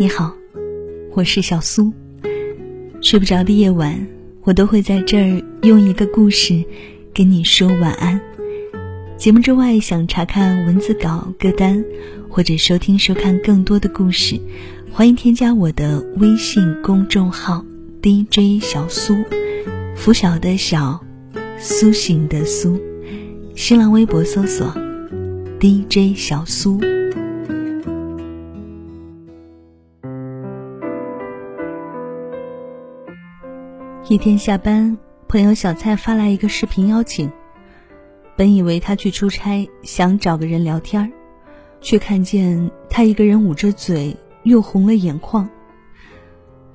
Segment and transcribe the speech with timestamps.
[0.00, 0.32] 你好，
[1.16, 1.92] 我是小苏。
[3.00, 4.06] 睡不着的夜晚，
[4.44, 6.64] 我都会在这儿用一个故事
[7.12, 8.20] 跟你说晚安。
[9.16, 11.84] 节目之外，想查看文字稿、歌单，
[12.28, 14.38] 或者收听收看更多的故事，
[14.92, 17.64] 欢迎添加我的微信公众号
[18.00, 19.16] DJ 小苏，
[19.96, 21.04] 拂晓的晓，
[21.58, 22.80] 苏醒的苏。
[23.56, 24.72] 新浪微博搜索
[25.58, 26.80] DJ 小苏。
[34.10, 34.96] 一天下班，
[35.28, 37.30] 朋友小蔡发来一个视频邀请。
[38.36, 41.10] 本以为他去出差，想找个人聊天儿
[41.82, 45.46] 却看见他一个人捂着嘴，又红了眼眶。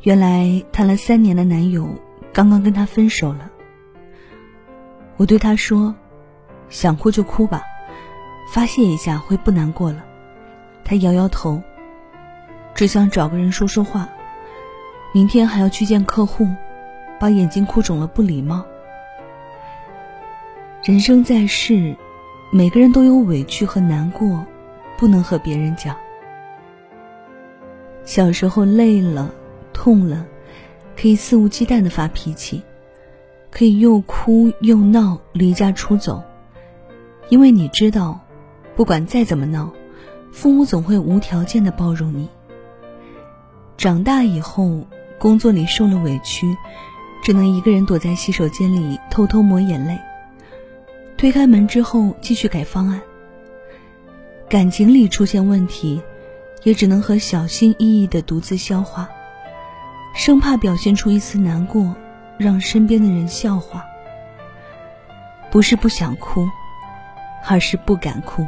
[0.04, 1.90] 原来谈了三年的男友
[2.32, 3.50] 刚刚跟他分手了。
[5.18, 5.96] 我对他说
[6.70, 7.64] ：“想哭就哭吧，
[8.52, 10.06] 发泄一下会不难过了。”
[10.86, 11.60] 他摇摇头，
[12.76, 14.08] 只想找个人说说话。
[15.16, 16.48] 明天还要去见客户。
[17.24, 18.66] 把眼睛哭肿了，不礼貌。
[20.84, 21.96] 人生在世，
[22.52, 24.46] 每个人都有委屈和难过，
[24.98, 25.96] 不能和别人讲。
[28.04, 29.34] 小时候累了、
[29.72, 30.26] 痛了，
[30.98, 32.62] 可以肆无忌惮的发脾气，
[33.50, 36.22] 可以又哭又闹，离家出走，
[37.30, 38.20] 因为你知道，
[38.76, 39.72] 不管再怎么闹，
[40.34, 42.28] 父母总会无条件的包容你。
[43.78, 44.86] 长大以后，
[45.18, 46.58] 工作里受了委屈。
[47.24, 49.98] 只能一个人躲在洗手间里偷偷抹眼泪。
[51.18, 53.02] 推开门之后继续改方案。
[54.50, 56.02] 感情里出现问题，
[56.64, 59.10] 也只能和小心翼翼的独自消化，
[60.14, 61.96] 生怕表现出一丝难过，
[62.38, 63.86] 让身边的人笑话。
[65.50, 66.46] 不是不想哭，
[67.48, 68.44] 而是不敢哭；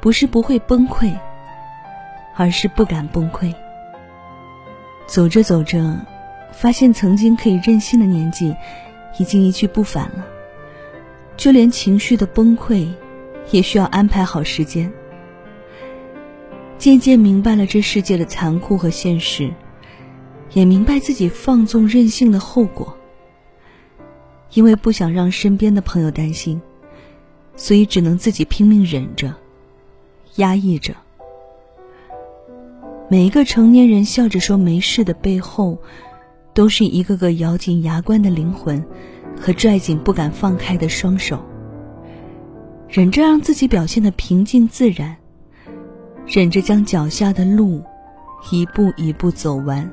[0.00, 1.12] 不是不会崩溃，
[2.34, 3.52] 而是不敢崩溃。
[5.06, 5.94] 走着走着。
[6.52, 8.54] 发现曾经可以任性的年纪，
[9.18, 10.26] 已经一去不返了。
[11.36, 12.88] 就连情绪的崩溃，
[13.52, 14.92] 也需要安排好时间。
[16.78, 19.52] 渐渐明白了这世界的残酷和现实，
[20.52, 22.96] 也明白自己放纵任性的后果。
[24.54, 26.60] 因为不想让身边的朋友担心，
[27.54, 29.34] 所以只能自己拼命忍着，
[30.36, 30.94] 压抑着。
[33.08, 35.78] 每一个成年人笑着说没事的背后。
[36.58, 38.84] 都是一个个咬紧牙关的灵魂，
[39.40, 41.40] 和拽紧不敢放开的双手。
[42.88, 45.16] 忍着让自己表现的平静自然，
[46.26, 47.80] 忍着将脚下的路
[48.50, 49.88] 一步一步走完。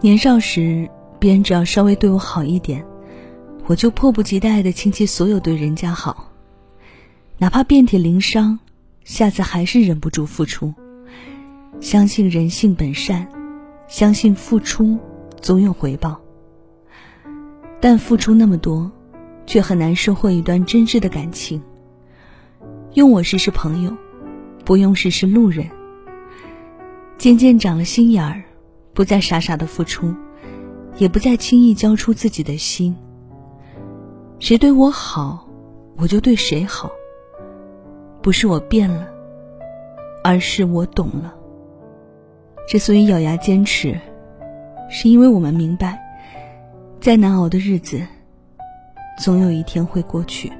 [0.00, 0.90] 年少时，
[1.20, 2.84] 别人只要稍微对我好一点，
[3.66, 6.32] 我就迫不及待的倾其所有对人家好，
[7.38, 8.58] 哪怕遍体鳞伤，
[9.04, 10.74] 下次还是忍不住付出。
[11.80, 13.28] 相信人性本善，
[13.86, 14.98] 相信付出。
[15.40, 16.20] 总有回报，
[17.80, 18.90] 但付出那么多，
[19.46, 21.62] 却很难收获一段真挚的感情。
[22.94, 23.94] 用我时是朋友，
[24.64, 25.68] 不用时是路人。
[27.18, 28.42] 渐渐长了心眼儿，
[28.92, 30.12] 不再傻傻的付出，
[30.96, 32.96] 也不再轻易交出自己的心。
[34.38, 35.48] 谁对我好，
[35.96, 36.90] 我就对谁好。
[38.20, 39.06] 不是我变了，
[40.24, 41.34] 而是我懂了。
[42.66, 43.96] 之所以咬牙坚持。
[44.88, 46.00] 是因为我们明白，
[47.00, 48.00] 再难熬的日子，
[49.18, 50.50] 总有一天会过去。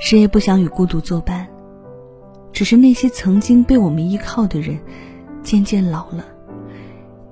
[0.00, 1.46] 谁也不想与孤独作伴，
[2.52, 4.78] 只是那些曾经被我们依靠的人，
[5.42, 6.24] 渐渐老了；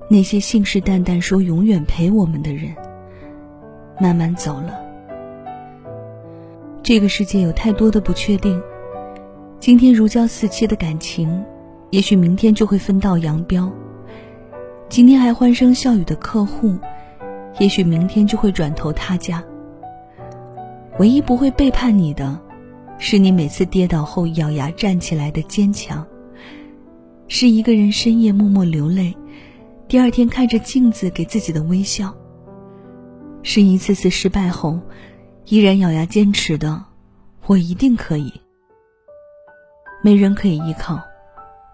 [0.09, 2.73] 那些信誓旦旦说永远陪我们的人，
[3.99, 4.79] 慢慢走了。
[6.81, 8.61] 这个世界有太多的不确定，
[9.59, 11.43] 今天如胶似漆的感情，
[11.89, 13.71] 也许明天就会分道扬镳。
[14.91, 16.77] 今天还欢声笑语的客户，
[17.59, 19.41] 也许明天就会转头他家。
[20.99, 22.37] 唯一不会背叛你的，
[22.97, 26.05] 是你每次跌倒后咬牙站起来的坚强。
[27.29, 29.15] 是一个人深夜默默流泪，
[29.87, 32.13] 第二天看着镜子给自己的微笑。
[33.43, 34.77] 是一次次失败后，
[35.45, 36.83] 依然咬牙坚持的，
[37.45, 38.33] 我一定可以。
[40.03, 40.99] 没人可以依靠，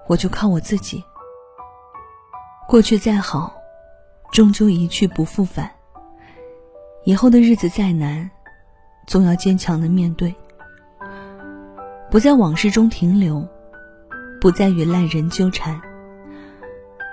[0.05, 1.03] 我就靠我自己。
[2.67, 3.55] 过去再好，
[4.33, 5.71] 终究一去不复返。
[7.05, 8.29] 以后的日子再难，
[9.07, 10.35] 总要坚强的面对。
[12.11, 13.47] 不在往事中停留，
[14.41, 15.79] 不再与烂人纠缠。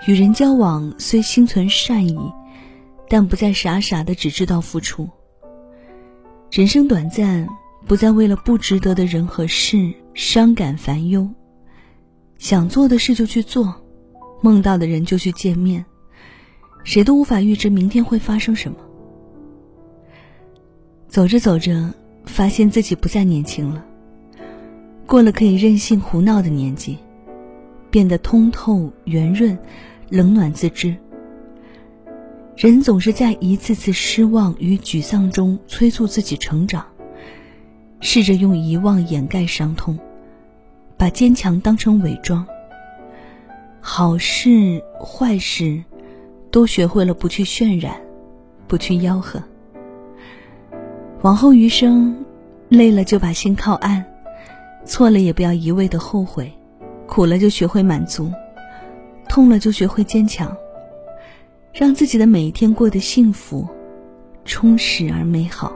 [0.08, 2.18] 与人交往虽心存善意，
[3.08, 5.08] 但不再傻傻的只知道付出。
[6.50, 7.46] 人生短暂，
[7.86, 11.28] 不再为了不值得的人和事伤感烦忧。
[12.38, 13.83] 想做的事就去做。
[14.44, 15.87] 梦到的人就去见面，
[16.82, 18.76] 谁都无法预知明天会发生什么。
[21.08, 21.94] 走着走着，
[22.26, 23.82] 发现自己不再年轻了，
[25.06, 26.99] 过了可以任性胡闹的年纪，
[27.91, 29.56] 变得通透圆润，
[30.11, 30.94] 冷暖自知。
[32.55, 36.85] 人总是在一次次失望与沮丧中催促自己成长，
[38.00, 39.99] 试着用遗忘掩盖伤痛，
[40.99, 42.46] 把坚强当成伪装。
[43.86, 45.84] 好事坏事，
[46.50, 47.94] 都学会了不去渲染，
[48.66, 49.40] 不去吆喝。
[51.20, 52.25] 往后余生，
[52.70, 54.02] 累了就把心靠岸，
[54.86, 56.50] 错了也不要一味的后悔，
[57.06, 58.32] 苦了就学会满足，
[59.28, 60.56] 痛了就学会坚强。
[61.70, 63.69] 让自己的每一天过得幸福、
[64.46, 65.70] 充实而美好。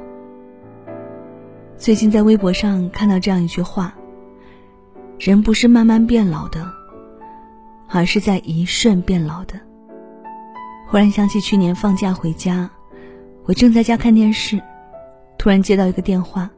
[1.76, 3.94] 最近在微博上看到这样一句话
[5.20, 6.72] ：“人不是慢慢变老的，
[7.88, 9.55] 而是在一瞬变老的。”
[10.87, 12.70] 忽然想起去年放假回家，
[13.44, 14.61] 我正在家看电视，
[15.37, 16.50] 突然接到一个电话，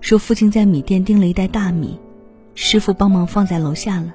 [0.00, 1.98] 说父亲在米店订了一袋大米，
[2.54, 4.14] 师傅帮忙放在楼下了。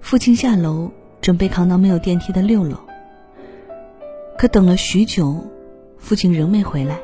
[0.00, 0.90] 父亲下楼
[1.20, 2.76] 准备扛到没有电梯的六楼。
[4.36, 5.44] 可等了许久，
[5.98, 6.98] 父亲仍没回来。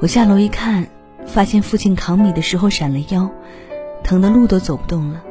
[0.00, 0.86] 我下楼一看，
[1.26, 3.30] 发现父亲扛米的时候闪了腰，
[4.02, 5.22] 疼得路都走不动了。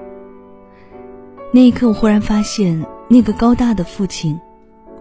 [1.51, 4.39] 那一刻，我忽然发现，那个高大的父亲，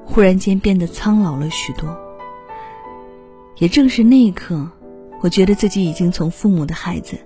[0.04, 1.88] 忽然间变得苍老了许多。
[3.58, 4.70] 也正是那一刻，
[5.22, 7.18] 我觉得自己已经从父母的孩子，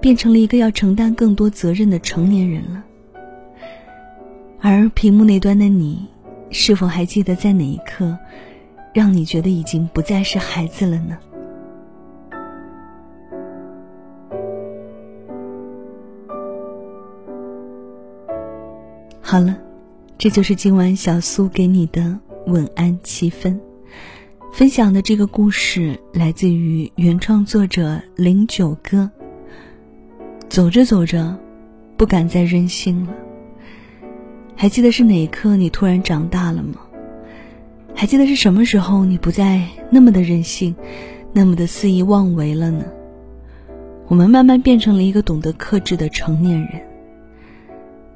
[0.00, 2.84] 变成了一个要承担更多责任的成年人了。
[4.60, 6.06] 而屏幕那端的你。
[6.50, 8.16] 是否还记得在哪一刻，
[8.94, 11.18] 让你觉得已经不再是孩子了呢？
[19.30, 19.54] 好了，
[20.16, 23.60] 这就是今晚小苏给你的晚安七分。
[24.54, 29.10] 分享的这个故事来自于原创作者零九哥。
[30.48, 31.36] 走着走着，
[31.98, 33.12] 不敢再任性了。
[34.56, 36.80] 还记得是哪一刻你突然长大了吗？
[37.94, 40.74] 还记得是什么时候你不再那么的任性，
[41.34, 42.82] 那么的肆意妄为了呢？
[44.06, 46.80] 我们慢慢变成了一个懂得克制的成年人。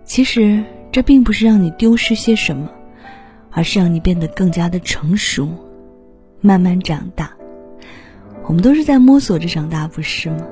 [0.04, 2.70] 其实这并不是让你丢失些什么，
[3.50, 5.48] 而是让你变得更加的成熟，
[6.42, 7.32] 慢慢长大。
[8.46, 10.46] 我们都是在摸索着长大，不是吗？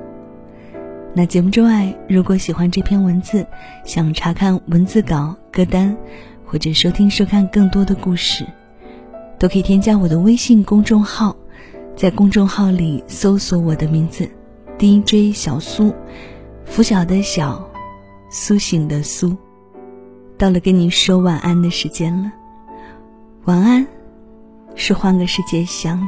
[1.13, 3.47] 那节目之外，如果喜欢这篇文字，
[3.85, 5.95] 想查看文字稿、歌单，
[6.47, 8.47] 或者收听、收看更多的故事，
[9.39, 11.37] 都可以添加我的微信公众号，
[11.95, 14.27] 在公众号里搜索我的名字
[14.79, 15.93] “DJ 小苏”，
[16.65, 17.69] 拂晓的小，
[18.31, 19.37] 苏醒的苏。
[20.41, 22.33] 到了跟你说晚安的时间了，
[23.45, 23.87] 晚安，
[24.75, 26.07] 是换个世界想你，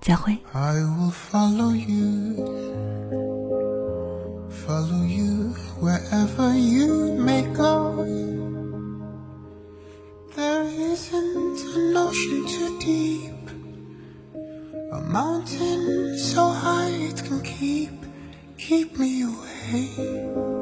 [0.00, 0.38] 再会。
[0.52, 2.44] I will follow you
[4.48, 5.52] follow you
[5.82, 8.06] wherever you may go.
[10.36, 13.50] There isn't an ocean too deep,
[14.92, 17.90] a mountain so high it can keep,
[18.56, 19.24] keep me.
[19.24, 20.53] Away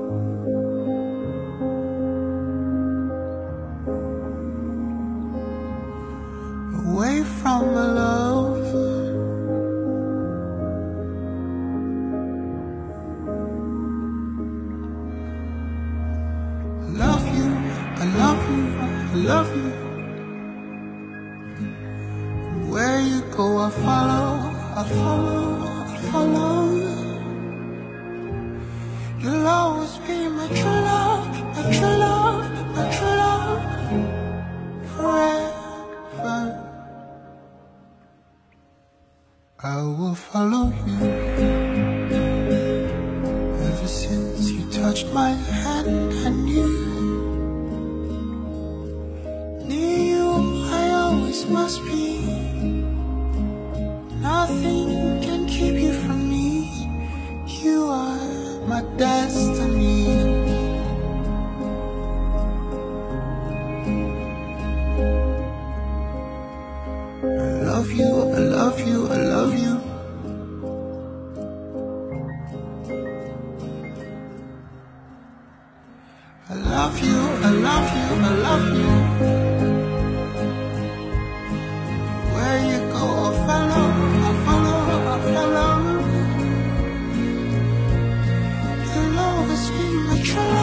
[29.23, 32.43] You'll always be my true love, my true love,
[32.75, 33.63] my true love.
[34.97, 36.41] Forever.
[39.63, 40.99] I will follow you.
[43.69, 46.75] Ever since you touched my hand, I knew.
[49.69, 50.31] Near you
[50.81, 52.27] I always must be.
[54.21, 55.02] Nothing
[68.63, 69.73] love you, I love you.
[76.49, 78.93] I love you, I love you, I love you.
[82.35, 83.87] Where you go, I follow,
[84.29, 84.79] I follow,
[85.13, 85.73] I follow.
[88.93, 90.62] Your love has been my true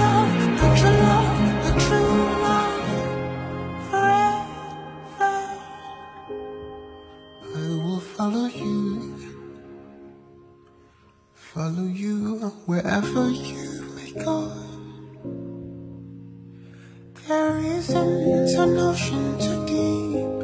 [13.14, 14.52] wherever you may go.
[17.28, 20.42] There isn't an ocean too deep,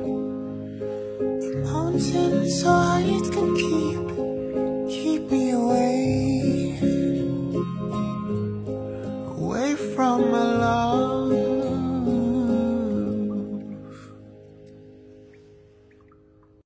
[1.43, 4.04] a mountain so high it can keep